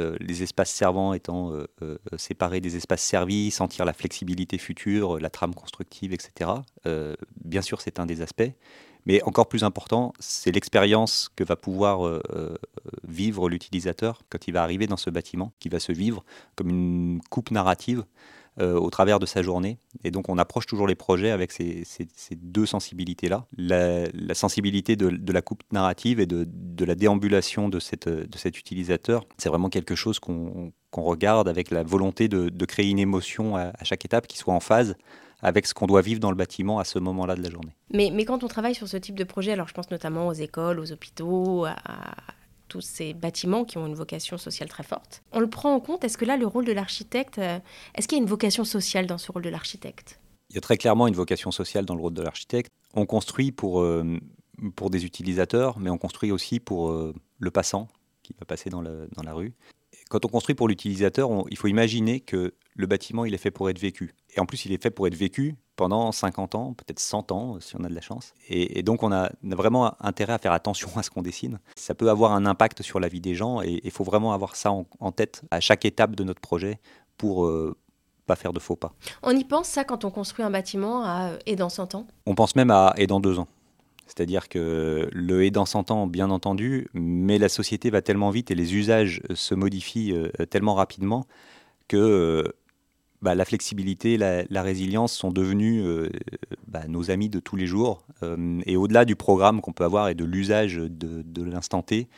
euh, 0.00 0.16
les 0.20 0.42
espaces 0.42 0.72
servants 0.72 1.14
étant 1.14 1.52
euh, 1.52 1.66
euh, 1.82 1.98
séparés 2.16 2.60
des 2.60 2.76
espaces 2.76 3.02
servis, 3.02 3.50
sentir 3.50 3.84
la 3.84 3.92
flexibilité 3.92 4.58
future, 4.58 5.20
la 5.20 5.30
trame 5.30 5.54
constructive, 5.54 6.12
etc. 6.12 6.50
bien 7.44 7.62
sûr, 7.62 7.80
c'est 7.80 8.00
un 8.00 8.06
des 8.06 8.20
aspects. 8.20 8.52
Mais 9.06 9.22
encore 9.24 9.48
plus 9.48 9.64
important, 9.64 10.12
c'est 10.18 10.50
l'expérience 10.50 11.30
que 11.36 11.44
va 11.44 11.56
pouvoir 11.56 12.20
vivre 13.06 13.48
l'utilisateur 13.48 14.22
quand 14.30 14.48
il 14.48 14.52
va 14.52 14.62
arriver 14.62 14.86
dans 14.86 14.96
ce 14.96 15.10
bâtiment, 15.10 15.52
qui 15.60 15.68
va 15.68 15.78
se 15.78 15.92
vivre 15.92 16.24
comme 16.56 16.70
une 16.70 17.20
coupe 17.30 17.50
narrative 17.50 18.04
euh, 18.60 18.78
au 18.78 18.88
travers 18.88 19.18
de 19.18 19.26
sa 19.26 19.42
journée. 19.42 19.78
Et 20.04 20.12
donc 20.12 20.28
on 20.28 20.38
approche 20.38 20.66
toujours 20.66 20.86
les 20.86 20.94
projets 20.94 21.32
avec 21.32 21.50
ces, 21.50 21.84
deux 22.36 22.66
sensibilités-là. 22.66 23.46
La, 23.58 24.06
sensibilité 24.34 24.94
de, 24.94 25.32
la 25.32 25.42
coupe 25.42 25.64
narrative 25.72 26.20
et 26.20 26.26
de, 26.26 26.84
la 26.84 26.94
déambulation 26.94 27.68
de 27.68 27.80
cet 27.80 28.06
utilisateur, 28.46 29.24
c'est 29.38 29.48
vraiment 29.48 29.70
quelque 29.70 29.96
chose 29.96 30.20
qu'on 30.20 30.72
regarde 30.92 31.48
avec 31.48 31.72
la 31.72 31.82
volonté 31.82 32.28
de, 32.28 32.64
créer 32.64 32.90
une 32.90 33.00
émotion 33.00 33.56
à, 33.56 33.72
chaque 33.82 34.04
étape 34.04 34.28
qui 34.28 34.38
soit 34.38 34.54
en 34.54 34.60
phase 34.60 34.94
avec 35.44 35.66
ce 35.66 35.74
qu'on 35.74 35.86
doit 35.86 36.00
vivre 36.00 36.20
dans 36.20 36.30
le 36.30 36.36
bâtiment 36.36 36.78
à 36.78 36.84
ce 36.84 36.98
moment-là 36.98 37.36
de 37.36 37.42
la 37.42 37.50
journée. 37.50 37.76
Mais, 37.92 38.10
mais, 38.12 38.24
quand 38.24 38.42
on 38.42 38.48
travaille 38.48 38.74
sur 38.74 38.88
ce 38.88 38.96
type 38.96 39.14
de 39.14 39.24
projet, 39.24 39.52
alors 39.52 39.68
je 39.68 39.74
pense 39.74 39.90
notamment 39.90 40.26
aux 40.26 40.32
écoles, 40.32 40.80
aux 40.80 40.90
hôpitaux, 40.90 41.66
à, 41.66 41.76
tous 42.68 42.80
ces 42.80 43.12
bâtiments 43.12 43.64
qui 43.66 43.76
ont 43.76 43.86
une 43.86 43.94
vocation 43.94 44.38
sociale 44.38 44.70
très 44.70 44.82
forte. 44.82 45.22
On 45.32 45.40
le 45.40 45.48
prend 45.48 45.74
en 45.74 45.80
compte 45.80 46.02
Est-ce 46.02 46.16
que 46.16 46.24
là, 46.24 46.38
le 46.38 46.46
rôle 46.46 46.64
de 46.64 46.72
l'architecte, 46.72 47.38
euh, 47.38 47.58
est-ce 47.94 48.08
qu'il 48.08 48.16
y 48.16 48.20
a 48.20 48.22
une 48.22 48.28
vocation 48.28 48.64
sociale 48.64 49.06
dans 49.06 49.18
ce 49.18 49.30
rôle 49.30 49.42
de 49.42 49.50
l'architecte? 49.50 50.18
Il 50.48 50.54
y 50.54 50.58
a 50.58 50.62
très 50.62 50.78
clairement 50.78 51.06
une 51.06 51.14
vocation 51.14 51.50
sociale 51.50 51.84
dans 51.84 51.94
le 51.94 52.00
rôle 52.00 52.14
de 52.14 52.22
l'architecte. 52.22 52.72
On 52.94 53.04
construit 53.04 53.52
pour, 53.52 53.80
euh, 53.80 54.18
pour 54.76 54.88
des 54.88 55.04
utilisateurs, 55.04 55.78
mais 55.78 55.90
on 55.90 55.98
construit 55.98 56.32
aussi 56.32 56.58
pour 56.58 56.90
euh, 56.90 57.14
le 57.38 57.50
passant 57.50 57.88
qui 58.22 58.34
va 58.40 58.46
passer 58.46 58.70
dans, 58.70 58.80
le, 58.80 59.08
dans 59.12 59.22
la 59.22 59.34
rue. 59.34 59.52
Quand 60.10 60.24
on 60.24 60.28
construit 60.28 60.54
pour 60.54 60.68
l'utilisateur, 60.68 61.30
il 61.50 61.56
faut 61.56 61.68
imaginer 61.68 62.20
que 62.20 62.54
le 62.74 62.86
bâtiment, 62.86 63.24
il 63.24 63.34
est 63.34 63.38
fait 63.38 63.50
pour 63.50 63.70
être 63.70 63.78
vécu. 63.78 64.14
Et 64.36 64.40
en 64.40 64.46
plus, 64.46 64.64
il 64.64 64.72
est 64.72 64.82
fait 64.82 64.90
pour 64.90 65.06
être 65.06 65.14
vécu 65.14 65.56
pendant 65.76 66.12
50 66.12 66.54
ans, 66.54 66.72
peut-être 66.74 67.00
100 67.00 67.32
ans, 67.32 67.58
si 67.60 67.76
on 67.76 67.84
a 67.84 67.88
de 67.88 67.94
la 67.94 68.00
chance. 68.00 68.32
Et, 68.48 68.82
donc, 68.82 69.02
on 69.02 69.12
a, 69.12 69.30
vraiment 69.42 69.94
intérêt 70.00 70.32
à 70.32 70.38
faire 70.38 70.52
attention 70.52 70.88
à 70.96 71.02
ce 71.02 71.10
qu'on 71.10 71.22
dessine. 71.22 71.58
Ça 71.76 71.94
peut 71.94 72.10
avoir 72.10 72.32
un 72.32 72.46
impact 72.46 72.82
sur 72.82 73.00
la 73.00 73.08
vie 73.08 73.20
des 73.20 73.34
gens 73.34 73.62
et 73.62 73.80
il 73.82 73.90
faut 73.90 74.04
vraiment 74.04 74.32
avoir 74.32 74.56
ça 74.56 74.70
en, 74.72 75.12
tête 75.12 75.42
à 75.50 75.60
chaque 75.60 75.84
étape 75.84 76.16
de 76.16 76.24
notre 76.24 76.40
projet 76.40 76.80
pour 77.16 77.46
euh, 77.46 77.76
pas 78.26 78.36
faire 78.36 78.52
de 78.52 78.60
faux 78.60 78.76
pas. 78.76 78.92
On 79.22 79.30
y 79.30 79.44
pense 79.44 79.68
ça 79.68 79.84
quand 79.84 80.04
on 80.04 80.10
construit 80.10 80.44
un 80.44 80.50
bâtiment 80.50 81.04
à 81.04 81.32
et 81.46 81.56
dans 81.56 81.68
100 81.68 81.94
ans? 81.94 82.06
On 82.26 82.34
pense 82.34 82.56
même 82.56 82.70
à 82.70 82.94
et 82.96 83.06
dans 83.06 83.20
2 83.20 83.38
ans. 83.38 83.48
C'est-à-dire 84.06 84.48
que 84.48 85.08
le 85.12 85.44
et 85.44 85.50
dans 85.50 85.66
100 85.66 85.90
ans, 85.90 86.06
bien 86.06 86.30
entendu, 86.30 86.88
mais 86.94 87.38
la 87.38 87.48
société 87.48 87.90
va 87.90 88.02
tellement 88.02 88.30
vite 88.30 88.50
et 88.50 88.54
les 88.54 88.74
usages 88.74 89.22
se 89.34 89.54
modifient 89.54 90.12
euh, 90.12 90.28
tellement 90.46 90.74
rapidement 90.74 91.26
que 91.88 92.54
bah, 93.22 93.34
la 93.34 93.44
flexibilité, 93.44 94.16
la, 94.18 94.62
résilience 94.62 95.14
sont 95.14 95.30
devenus 95.30 95.82
bah, 96.66 96.82
nos 96.88 97.10
amis 97.10 97.30
de 97.30 97.40
tous 97.40 97.56
les 97.56 97.66
jours. 97.66 98.06
et 98.66 98.76
au-delà 98.76 99.06
du 99.06 99.16
programme 99.16 99.62
qu'on 99.62 99.72
peut 99.72 99.84
avoir 99.84 100.08
et 100.08 100.14
de 100.14 100.24
l'usage 100.24 100.76
de, 100.76 101.22
de 101.22 101.42
l'instant 101.42 101.82
T, 101.82 102.08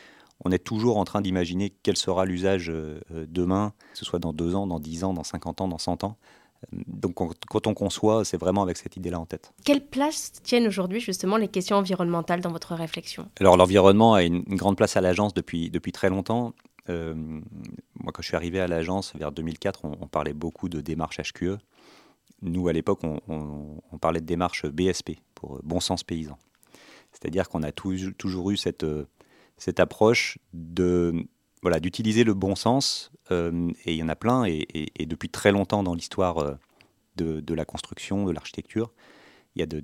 on 0.43 0.51
est 0.51 0.63
toujours 0.63 0.97
en 0.97 1.05
train 1.05 1.21
d'imaginer 1.21 1.73
quel 1.83 1.95
sera 1.95 2.25
l'usage 2.25 2.71
demain, 3.11 3.73
que 3.93 3.99
ce 3.99 4.05
soit 4.05 4.19
dans 4.19 4.33
deux 4.33 4.55
ans, 4.55 4.67
dans 4.67 4.79
dix 4.79 5.05
ans, 5.05 5.13
dans 5.13 5.23
50 5.23 5.61
ans, 5.61 5.67
dans 5.69 5.77
100 5.77 6.03
ans. 6.03 6.17
Donc 6.71 7.15
quand 7.47 7.67
on 7.67 7.73
conçoit, 7.73 8.25
c'est 8.25 8.37
vraiment 8.37 8.63
avec 8.63 8.77
cette 8.77 8.97
idée-là 8.97 9.19
en 9.19 9.25
tête. 9.25 9.53
Quelle 9.63 9.85
place 9.85 10.31
tiennent 10.43 10.67
aujourd'hui 10.67 10.99
justement 10.99 11.37
les 11.37 11.47
questions 11.47 11.77
environnementales 11.77 12.41
dans 12.41 12.51
votre 12.51 12.73
réflexion? 12.75 13.29
Alors 13.39 13.57
l'environnement 13.57 14.15
a 14.15 14.23
une, 14.23 14.43
grande 14.43 14.75
place 14.75 14.97
à 14.97 15.01
l'agence 15.01 15.33
depuis, 15.33 15.69
depuis 15.69 15.91
très 15.91 16.09
longtemps. 16.09 16.53
Euh, 16.89 17.13
moi 17.15 18.11
quand 18.11 18.21
je 18.21 18.27
suis 18.27 18.35
arrivé 18.35 18.59
à 18.59 18.67
l'agence 18.67 19.13
vers 19.15 19.31
2004, 19.31 19.85
on, 19.85 20.07
parlait 20.07 20.33
beaucoup 20.33 20.67
de 20.67 20.81
démarche 20.81 21.19
HQE. 21.19 21.57
Nous 22.41 22.67
à 22.67 22.73
l'époque, 22.73 23.01
on, 23.03 23.97
parlait 23.99 24.21
de 24.21 24.25
démarche 24.25 24.65
BSP, 24.65 25.11
pour 25.35 25.59
bon 25.63 25.79
sens 25.79 26.03
paysan. 26.03 26.37
C'est-à-dire 27.11 27.49
qu'on 27.49 27.63
a 27.63 27.71
toujours 27.71 28.51
eu 28.51 28.57
cette, 28.57 28.85
cette 29.57 29.79
approche 29.79 30.37
de 30.53 31.27
voilà, 31.61 31.79
d'utiliser 31.79 32.23
le 32.23 32.33
bon 32.33 32.55
sens, 32.55 33.11
euh, 33.31 33.71
et 33.85 33.93
il 33.93 33.97
y 33.97 34.03
en 34.03 34.09
a 34.09 34.15
plein, 34.15 34.45
et, 34.45 35.05
depuis 35.05 35.29
très 35.29 35.51
longtemps 35.51 35.83
dans 35.83 35.95
l'histoire 35.95 36.37
euh, 36.37 36.55
de, 37.15 37.53
la 37.53 37.65
construction, 37.65 38.25
de 38.25 38.31
l'architecture, 38.31 38.93
il 39.55 39.61
y 39.61 39.63
a 39.63 39.65
de, 39.65 39.83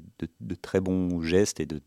très 0.62 0.80
bons 0.80 1.22
gestes 1.22 1.60
et 1.60 1.66
de, 1.66 1.82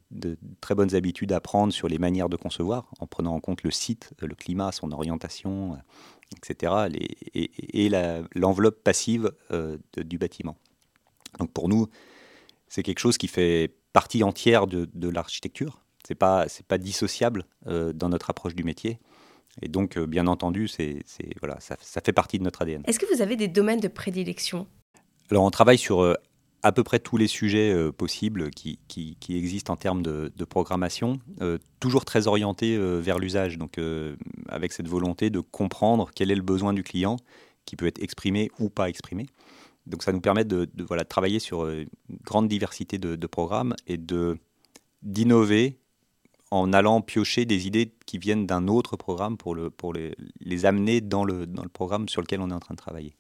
très 0.61 0.75
bonnes 0.75 0.95
habitudes 0.97 1.33
à 1.33 1.41
prendre 1.41 1.73
sur 1.73 1.87
les 1.87 1.99
manières 1.99 2.29
de 2.29 2.37
concevoir, 2.37 2.91
en 2.99 3.07
prenant 3.07 3.35
en 3.35 3.41
compte 3.41 3.63
le 3.63 3.71
site, 3.71 4.13
le 4.21 4.35
climat, 4.35 4.73
son 4.73 4.91
orientation, 4.91 5.75
euh, 5.75 5.77
etc., 6.37 6.89
et, 7.35 7.89
l'enveloppe 8.35 8.83
passive 8.83 9.31
du 9.97 10.19
bâtiment. 10.19 10.57
Donc 11.39 11.53
pour 11.53 11.69
nous, 11.69 11.87
c'est 12.67 12.83
quelque 12.83 12.99
chose 12.99 13.19
qui 13.19 13.29
fait 13.29 13.73
partie 13.93 14.25
entière 14.25 14.67
de, 14.67 15.09
l'architecture. 15.09 15.81
C'est 16.05 16.17
pas 16.17 16.49
c'est 16.49 16.67
pas 16.67 16.79
dissociable 16.79 17.45
dans 17.65 18.09
notre 18.09 18.31
approche 18.31 18.57
du 18.57 18.65
métier. 18.65 18.99
Et 19.63 19.69
donc, 19.69 19.97
euh, 19.97 20.07
bien 20.07 20.27
entendu, 20.27 20.69
c'est, 20.69 21.03
voilà, 21.41 21.59
ça, 21.61 21.77
fait 22.05 22.13
partie 22.13 22.39
de 22.39 22.45
notre 22.45 22.63
ADN. 22.63 22.83
Est-ce 22.87 22.99
que 22.99 23.13
vous 23.13 23.23
avez 23.23 23.37
des 23.37 23.49
domaines 23.49 23.81
de 23.81 23.89
prédilection? 23.89 24.67
Alors, 25.31 25.45
on 25.45 25.51
travaille 25.51 25.79
sur 25.79 26.03
euh, 26.03 26.15
à 26.63 26.73
peu 26.73 26.85
près 26.85 26.99
tous 26.99 27.17
les 27.17 27.27
sujets 27.27 27.73
euh, 27.73 27.91
possibles 27.91 28.51
qui, 28.51 28.79
qui, 28.89 29.17
existent 29.31 29.73
en 29.73 29.77
termes 29.77 30.03
de, 30.03 30.45
programmation, 30.45 31.19
toujours 31.81 32.05
très 32.05 32.27
orientés 32.27 32.79
vers 32.79 33.19
l'usage, 33.19 33.59
donc 33.59 33.81
avec 34.49 34.73
cette 34.73 34.89
volonté 34.89 35.31
de 35.31 35.41
comprendre 35.41 36.11
quel 36.15 36.31
est 36.31 36.37
le 36.37 36.43
besoin 36.43 36.73
du 36.73 36.83
client, 36.83 37.17
qui 37.65 37.77
peut 37.77 37.87
être 37.87 38.01
exprimé 38.01 38.51
ou 38.61 38.69
pas 38.69 38.89
exprimé. 38.89 39.27
Donc 39.87 40.03
ça 40.03 40.13
nous 40.13 40.21
permet 40.21 40.45
de, 40.45 40.69
voilà, 40.87 41.05
travailler 41.05 41.41
sur 41.41 41.69
une 41.69 41.89
grande 42.25 42.49
diversité 42.49 42.99
de, 42.99 43.17
de 43.17 43.27
programmes 43.27 43.75
et 43.87 43.97
de, 43.97 44.39
d'innover 45.03 45.79
en 46.51 46.73
allant 46.73 47.01
piocher 47.01 47.45
des 47.45 47.67
idées 47.67 47.93
qui 48.07 48.19
viennent 48.19 48.47
d'un 48.47 48.69
autre 48.69 48.97
programme 48.97 49.37
pour, 49.37 49.55
le, 49.55 49.71
pour 49.71 49.93
les, 49.93 50.67
amener 50.67 51.01
dans 51.01 51.25
le, 51.25 51.47
programme 51.73 52.09
sur 52.09 52.23
lequel 52.23 52.41
on 52.41 52.51
est 52.51 52.55
en 52.55 52.61
train 52.61 52.75
de 52.75 52.79
travailler. 52.79 53.17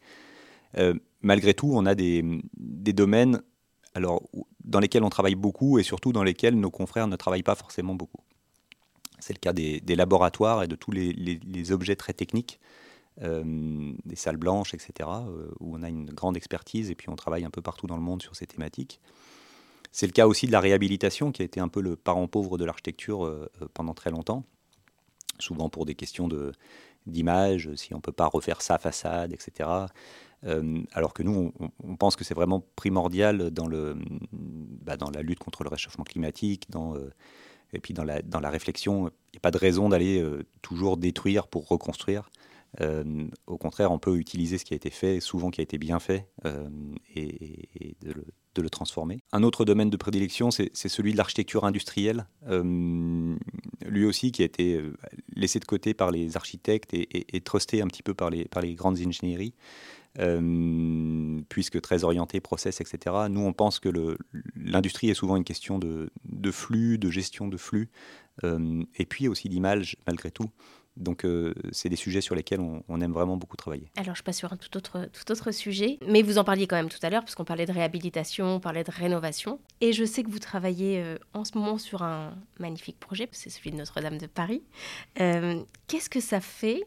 Euh, 0.78 0.94
malgré 1.22 1.54
tout, 1.54 1.70
on 1.72 1.86
a 1.86 1.94
des, 1.94 2.22
domaines 2.56 3.42
alors, 3.94 4.22
dans 4.62 4.78
lesquels 4.78 5.02
on 5.02 5.08
travaille 5.08 5.34
beaucoup 5.34 5.78
et 5.78 5.82
surtout 5.82 6.12
dans 6.12 6.22
lesquels 6.22 6.58
nos 6.58 6.70
confrères 6.70 7.08
ne 7.08 7.16
travaillent 7.16 7.42
pas 7.42 7.54
forcément 7.54 7.94
beaucoup. 7.94 8.20
C'est 9.18 9.32
le 9.32 9.38
cas 9.38 9.52
des, 9.52 9.80
laboratoires 9.96 10.62
et 10.62 10.68
de 10.68 10.76
tous 10.76 10.92
les, 10.92 11.12
les, 11.12 11.72
objets 11.72 11.96
très 11.96 12.12
techniques, 12.12 12.60
euh, 13.22 13.92
des 14.04 14.16
salles 14.16 14.36
blanches, 14.36 14.74
etc., 14.74 15.08
euh, 15.08 15.50
où 15.58 15.74
on 15.74 15.82
a 15.82 15.88
une 15.88 16.10
grande 16.10 16.36
expertise 16.36 16.90
et 16.90 16.94
puis 16.94 17.08
on 17.08 17.16
travaille 17.16 17.44
un 17.44 17.50
peu 17.50 17.62
partout 17.62 17.86
dans 17.86 17.96
le 17.96 18.02
monde 18.02 18.22
sur 18.22 18.36
ces 18.36 18.46
thématiques. 18.46 19.00
C'est 19.96 20.06
le 20.06 20.12
cas 20.12 20.26
aussi 20.26 20.46
de 20.46 20.52
la 20.52 20.60
réhabilitation, 20.60 21.32
qui 21.32 21.40
a 21.40 21.46
été 21.46 21.58
un 21.58 21.68
peu 21.68 21.80
le 21.80 21.96
parent 21.96 22.28
pauvre 22.28 22.58
de 22.58 22.66
l'architecture 22.66 23.24
euh, 23.24 23.50
euh, 23.62 23.66
pendant 23.72 23.94
très 23.94 24.10
longtemps, 24.10 24.44
souvent 25.38 25.70
pour 25.70 25.86
des 25.86 25.94
questions 25.94 26.28
d'image, 27.06 27.74
si 27.76 27.94
on 27.94 27.96
ne 27.96 28.02
peut 28.02 28.12
pas 28.12 28.26
refaire 28.26 28.60
sa 28.60 28.76
façade, 28.76 29.32
etc. 29.32 29.70
Euh, 30.44 30.82
alors 30.92 31.14
que 31.14 31.22
nous, 31.22 31.50
on, 31.82 31.96
pense 31.96 32.14
que 32.14 32.24
c'est 32.24 32.34
vraiment 32.34 32.62
primordial 32.76 33.50
dans, 33.50 33.66
le, 33.66 33.96
bah, 34.32 34.98
dans 34.98 35.08
la 35.08 35.22
lutte 35.22 35.38
contre 35.38 35.64
le 35.64 35.70
réchauffement 35.70 36.04
climatique, 36.04 36.68
et 37.72 37.80
puis 37.80 37.94
dans 37.94 38.04
la, 38.04 38.20
dans 38.20 38.40
la 38.40 38.50
réflexion. 38.50 39.08
Il 39.32 39.36
n'y 39.36 39.38
a 39.38 39.40
pas 39.40 39.50
de 39.50 39.56
raison 39.56 39.88
d'aller 39.88 40.22
toujours 40.60 40.98
détruire 40.98 41.48
pour 41.48 41.68
reconstruire. 41.68 42.28
au 42.82 43.56
contraire, 43.56 43.92
on 43.92 43.98
peut 43.98 44.18
utiliser 44.18 44.58
ce 44.58 44.66
qui 44.66 44.74
a 44.74 44.76
été 44.76 44.90
fait, 44.90 45.20
souvent 45.20 45.50
qui 45.50 45.62
a 45.62 45.64
été 45.64 45.78
bien 45.78 46.00
fait, 46.00 46.28
et, 47.14 47.96
de 48.02 48.12
le 48.12 48.26
de 48.56 48.62
le 48.62 48.70
transformer. 48.70 49.20
Un 49.32 49.42
autre 49.42 49.64
domaine 49.64 49.90
de 49.90 49.96
prédilection, 49.96 50.50
c'est 50.50 50.70
celui 50.74 51.12
de 51.12 51.16
l'architecture 51.16 51.64
industrielle, 51.64 52.26
euh, 52.48 53.36
lui 53.84 54.04
aussi 54.04 54.32
qui 54.32 54.42
a 54.42 54.46
été 54.46 54.74
euh, 54.74 54.94
laissé 55.34 55.60
de 55.60 55.64
côté 55.64 55.94
par 55.94 56.10
les 56.10 56.36
architectes 56.36 56.92
et, 56.92 57.40
trusté 57.42 57.82
un 57.82 57.86
petit 57.86 58.02
peu 58.02 58.14
par 58.14 58.30
les, 58.30 58.74
grandes 58.74 58.98
ingénieries. 58.98 59.54
Euh, 60.18 61.42
puisque 61.50 61.78
très 61.82 62.02
orienté 62.02 62.40
process, 62.40 62.80
etc. 62.80 63.14
Nous, 63.28 63.42
on 63.42 63.52
pense 63.52 63.78
que 63.78 63.90
l'industrie 64.56 65.10
est 65.10 65.14
souvent 65.14 65.36
une 65.36 65.44
question 65.44 65.78
de, 65.78 66.10
flux, 66.50 66.96
de 66.96 67.10
gestion 67.10 67.48
de 67.48 67.58
flux, 67.58 67.90
et 68.42 69.04
puis 69.04 69.28
aussi 69.28 69.50
d'image, 69.50 69.98
malgré 70.06 70.30
tout. 70.30 70.50
Donc, 70.96 71.24
euh, 71.24 71.54
c'est 71.72 71.88
des 71.88 71.96
sujets 71.96 72.22
sur 72.22 72.34
lesquels 72.34 72.60
on, 72.60 73.00
aime 73.00 73.12
vraiment 73.12 73.36
beaucoup 73.36 73.56
travailler. 73.56 73.90
Alors, 73.96 74.16
je 74.16 74.22
passe 74.22 74.38
sur 74.38 74.52
un 74.52 74.56
tout 74.56 74.74
autre, 74.76 75.08
tout 75.12 75.30
autre 75.30 75.50
sujet, 75.50 75.98
mais 76.06 76.22
vous 76.22 76.38
en 76.38 76.44
parliez 76.44 76.66
quand 76.66 76.76
même 76.76 76.88
tout 76.88 76.98
à 77.02 77.10
l'heure, 77.10 77.22
puisqu'on 77.22 77.44
parlait 77.44 77.66
de 77.66 77.72
réhabilitation, 77.72 78.56
on 78.56 78.60
parlait 78.60 78.84
de 78.84 78.90
rénovation. 78.90 79.60
Et 79.82 79.92
je 79.92 80.04
sais 80.04 80.22
que 80.22 80.30
vous 80.30 80.38
travaillez 80.38 81.02
euh, 81.02 81.18
en 81.34 81.44
ce 81.44 81.56
moment 81.58 81.76
sur 81.76 82.02
un 82.02 82.34
magnifique 82.58 82.98
projet, 82.98 83.28
c'est 83.32 83.50
celui 83.50 83.70
de 83.72 83.76
Notre-Dame 83.76 84.16
de 84.16 84.26
Paris. 84.26 84.62
Euh, 85.20 85.62
qu'est-ce 85.86 86.08
que 86.08 86.20
ça 86.20 86.40
fait 86.40 86.82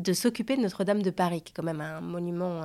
de 0.00 0.12
s'occuper 0.12 0.56
de 0.56 0.62
Notre-Dame 0.62 1.02
de 1.02 1.10
Paris, 1.10 1.40
qui 1.40 1.52
est 1.52 1.54
quand 1.54 1.62
même 1.62 1.80
un 1.80 2.02
monument 2.02 2.62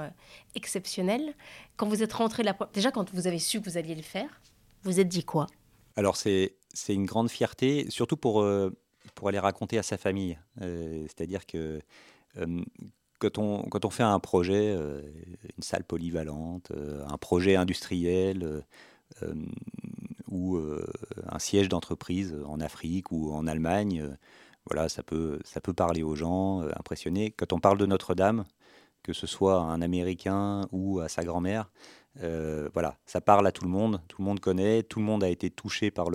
exceptionnel? 0.56 1.36
Quand 1.78 1.88
vous 1.88 2.04
êtes 2.04 2.14
rentré 2.14 2.44
la 2.44 2.58
déjà 2.74 2.92
quand 2.92 3.14
vous 3.14 3.28
avez 3.28 3.40
su 3.40 3.62
que 3.62 3.70
vous 3.70 3.78
alliez 3.78 3.96
le 3.96 4.02
faire, 4.02 4.42
vous 4.84 5.00
êtes 5.00 5.08
dit 5.08 5.24
quoi? 5.24 5.48
Alors, 5.96 6.18
c'est 6.18 6.54
une 6.90 7.06
grande 7.06 7.30
fierté, 7.30 7.86
surtout 7.90 8.18
pour 8.18 8.44
pour 9.12 9.30
aller 9.30 9.40
raconter 9.40 9.78
à 9.78 9.84
sa 9.84 9.98
famille. 9.98 10.38
Euh, 10.62 11.04
c'est-à-dire 11.04 11.46
que 11.46 11.80
euh, 12.38 12.62
quand 13.20 13.38
on, 13.38 13.90
fait 13.90 14.04
un 14.04 14.20
projet, 14.20 14.74
euh, 14.76 15.02
une 15.58 15.64
salle 15.64 15.84
polyvalente, 15.84 16.72
un 17.08 17.18
projet 17.18 17.56
industriel 17.56 18.64
ou 20.30 20.58
un 21.28 21.40
siège 21.40 21.68
d'entreprise 21.68 22.36
en 22.46 22.62
Afrique 22.62 23.12
ou 23.12 23.34
en 23.34 23.46
Allemagne, 23.46 24.16
voilà, 24.66 24.88
ça 24.88 25.04
peut, 25.04 25.40
ça 25.44 25.60
peut 25.60 25.74
parler 25.74 26.02
aux 26.02 26.16
gens, 26.16 26.62
impressionner. 26.78 27.32
Quand 27.32 27.52
on 27.52 27.60
parle 27.60 27.78
de 27.78 27.86
Notre-Dame, 27.86 28.46
que 29.04 29.12
ce 29.12 29.28
soit 29.28 29.60
un 29.60 29.82
Américain 29.82 30.68
ou 30.72 31.02
à 31.02 31.10
sa 31.10 31.26
grand-mère, 31.26 31.70
voilà, 32.74 32.98
ça 33.06 33.20
parle 33.20 33.48
à 33.48 33.52
tout 33.52 33.66
le 33.66 33.72
monde, 33.72 34.02
tout 34.08 34.22
le 34.22 34.26
monde 34.26 34.40
connaît, 34.40 34.84
tout 34.84 35.00
le 35.00 35.06
monde 35.06 35.26
a 35.26 35.30
été 35.30 35.50
touché 35.50 35.92
par 35.92 36.10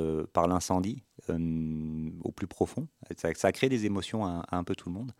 l'incendie. 0.48 1.02
Euh, 1.30 2.10
au 2.22 2.32
plus 2.32 2.46
profond. 2.46 2.88
Ça, 3.16 3.32
ça, 3.34 3.48
a 3.48 3.52
créé 3.52 3.68
des 3.68 3.86
émotions 3.86 4.24
à, 4.24 4.44
un 4.50 4.64
peu 4.64 4.74
tout 4.74 4.88
le 4.88 4.94
monde. 4.94 5.12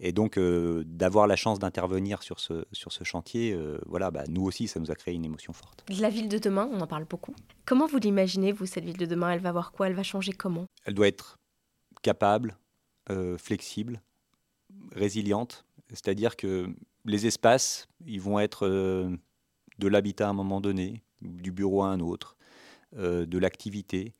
Et 0.00 0.12
donc, 0.12 0.36
euh, 0.36 0.82
d'avoir 0.86 1.26
la 1.26 1.36
chance 1.36 1.58
d'intervenir 1.58 2.22
sur 2.22 2.40
ce, 2.40 2.64
sur 2.72 2.92
ce 2.92 3.04
chantier, 3.04 3.52
euh, 3.52 3.78
voilà, 3.86 4.10
bah, 4.10 4.24
nous 4.28 4.42
aussi, 4.42 4.66
ça 4.66 4.80
nous 4.80 4.90
a 4.90 4.94
créé 4.94 5.14
une 5.14 5.24
émotion 5.24 5.52
forte. 5.52 5.84
La 6.00 6.10
ville 6.10 6.28
de 6.28 6.38
demain, 6.38 6.68
on 6.72 6.80
en 6.80 6.86
parle 6.86 7.04
beaucoup. 7.04 7.34
Comment 7.64 7.86
vous 7.86 7.98
l'imaginez, 7.98 8.52
vous, 8.52 8.66
cette 8.66 8.84
ville 8.84 8.96
de 8.96 9.06
demain? 9.06 9.30
Elle 9.30 9.40
va 9.40 9.52
voir 9.52 9.72
quoi? 9.72 9.86
Elle 9.86 9.94
va 9.94 10.02
changer 10.02 10.32
comment? 10.32 10.66
Elle 10.84 10.94
doit 10.94 11.08
être 11.08 11.38
capable, 12.02 12.56
flexible, 13.36 14.02
résiliente. 14.92 15.64
C'est-à-dire 15.90 16.34
que 16.34 16.66
les 17.04 17.26
espaces, 17.26 17.86
ils 18.06 18.20
vont 18.20 18.40
être 18.40 18.66
de 18.66 19.88
l'habitat 19.88 20.26
à 20.26 20.30
un 20.30 20.34
moment 20.34 20.60
donné, 20.60 21.02
du 21.20 21.52
bureau 21.52 21.82
à 21.82 21.88
un 21.88 22.00
autre, 22.00 22.36
de 22.96 23.38
l'activité 23.38 24.14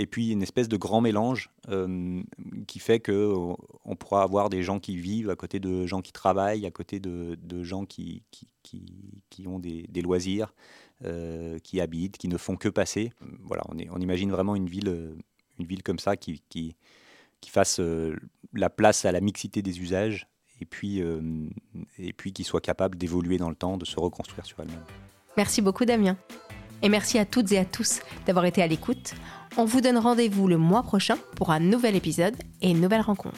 et 0.00 0.06
puis 0.06 0.30
une 0.30 0.42
espèce 0.42 0.68
de 0.68 0.78
grand 0.78 1.02
mélange 1.02 1.50
euh, 1.68 2.22
qui 2.66 2.78
fait 2.78 3.00
que 3.00 3.12
euh, 3.12 3.54
on 3.84 3.96
pourra 3.96 4.22
avoir 4.22 4.48
des 4.48 4.62
gens 4.62 4.80
qui 4.80 4.96
vivent 4.96 5.28
à 5.28 5.36
côté 5.36 5.60
de 5.60 5.84
gens 5.84 6.00
qui 6.00 6.10
travaillent, 6.10 6.64
à 6.64 6.70
côté 6.70 7.00
de, 7.00 7.36
gens 7.62 7.84
qui, 7.84 8.22
qui, 8.30 8.48
qui, 9.28 9.46
ont 9.46 9.58
des, 9.58 9.84
des 9.90 10.00
loisirs, 10.00 10.54
euh, 11.04 11.58
qui 11.58 11.82
habitent, 11.82 12.16
qui 12.16 12.28
ne 12.28 12.38
font 12.38 12.56
que 12.56 12.70
passer. 12.70 13.12
Voilà, 13.42 13.62
on, 13.68 13.78
est, 13.78 13.88
on 13.90 13.98
imagine 13.98 14.30
vraiment 14.30 14.56
une 14.56 14.70
ville, 14.70 15.16
une 15.58 15.66
ville 15.66 15.82
comme 15.82 15.98
ça 15.98 16.16
qui, 16.16 16.42
qui, 16.48 16.74
fasse 17.46 17.78
la 18.54 18.70
place 18.70 19.04
à 19.04 19.12
la 19.12 19.20
mixité 19.20 19.60
des 19.60 19.80
usages 19.80 20.28
et 20.62 20.64
puis, 20.64 21.02
et 21.98 22.12
puis 22.14 22.32
qui 22.32 22.44
soit 22.44 22.60
capable 22.62 22.96
d'évoluer 22.96 23.36
dans 23.36 23.50
le 23.50 23.56
temps, 23.56 23.76
de 23.76 23.84
se 23.84 24.00
reconstruire 24.00 24.46
sur 24.46 24.60
elle-même. 24.60 24.84
Merci 25.36 25.60
beaucoup 25.60 25.84
Damien. 25.84 26.16
Et 26.82 26.88
merci 26.88 27.18
à 27.18 27.24
toutes 27.24 27.52
et 27.52 27.58
à 27.58 27.64
tous 27.64 28.00
d'avoir 28.26 28.44
été 28.44 28.62
à 28.62 28.66
l'écoute. 28.66 29.14
On 29.56 29.64
vous 29.64 29.80
donne 29.80 29.98
rendez-vous 29.98 30.48
le 30.48 30.56
mois 30.56 30.82
prochain 30.82 31.16
pour 31.36 31.50
un 31.50 31.60
nouvel 31.60 31.96
épisode 31.96 32.36
et 32.62 32.70
une 32.70 32.80
nouvelle 32.80 33.02
rencontre. 33.02 33.36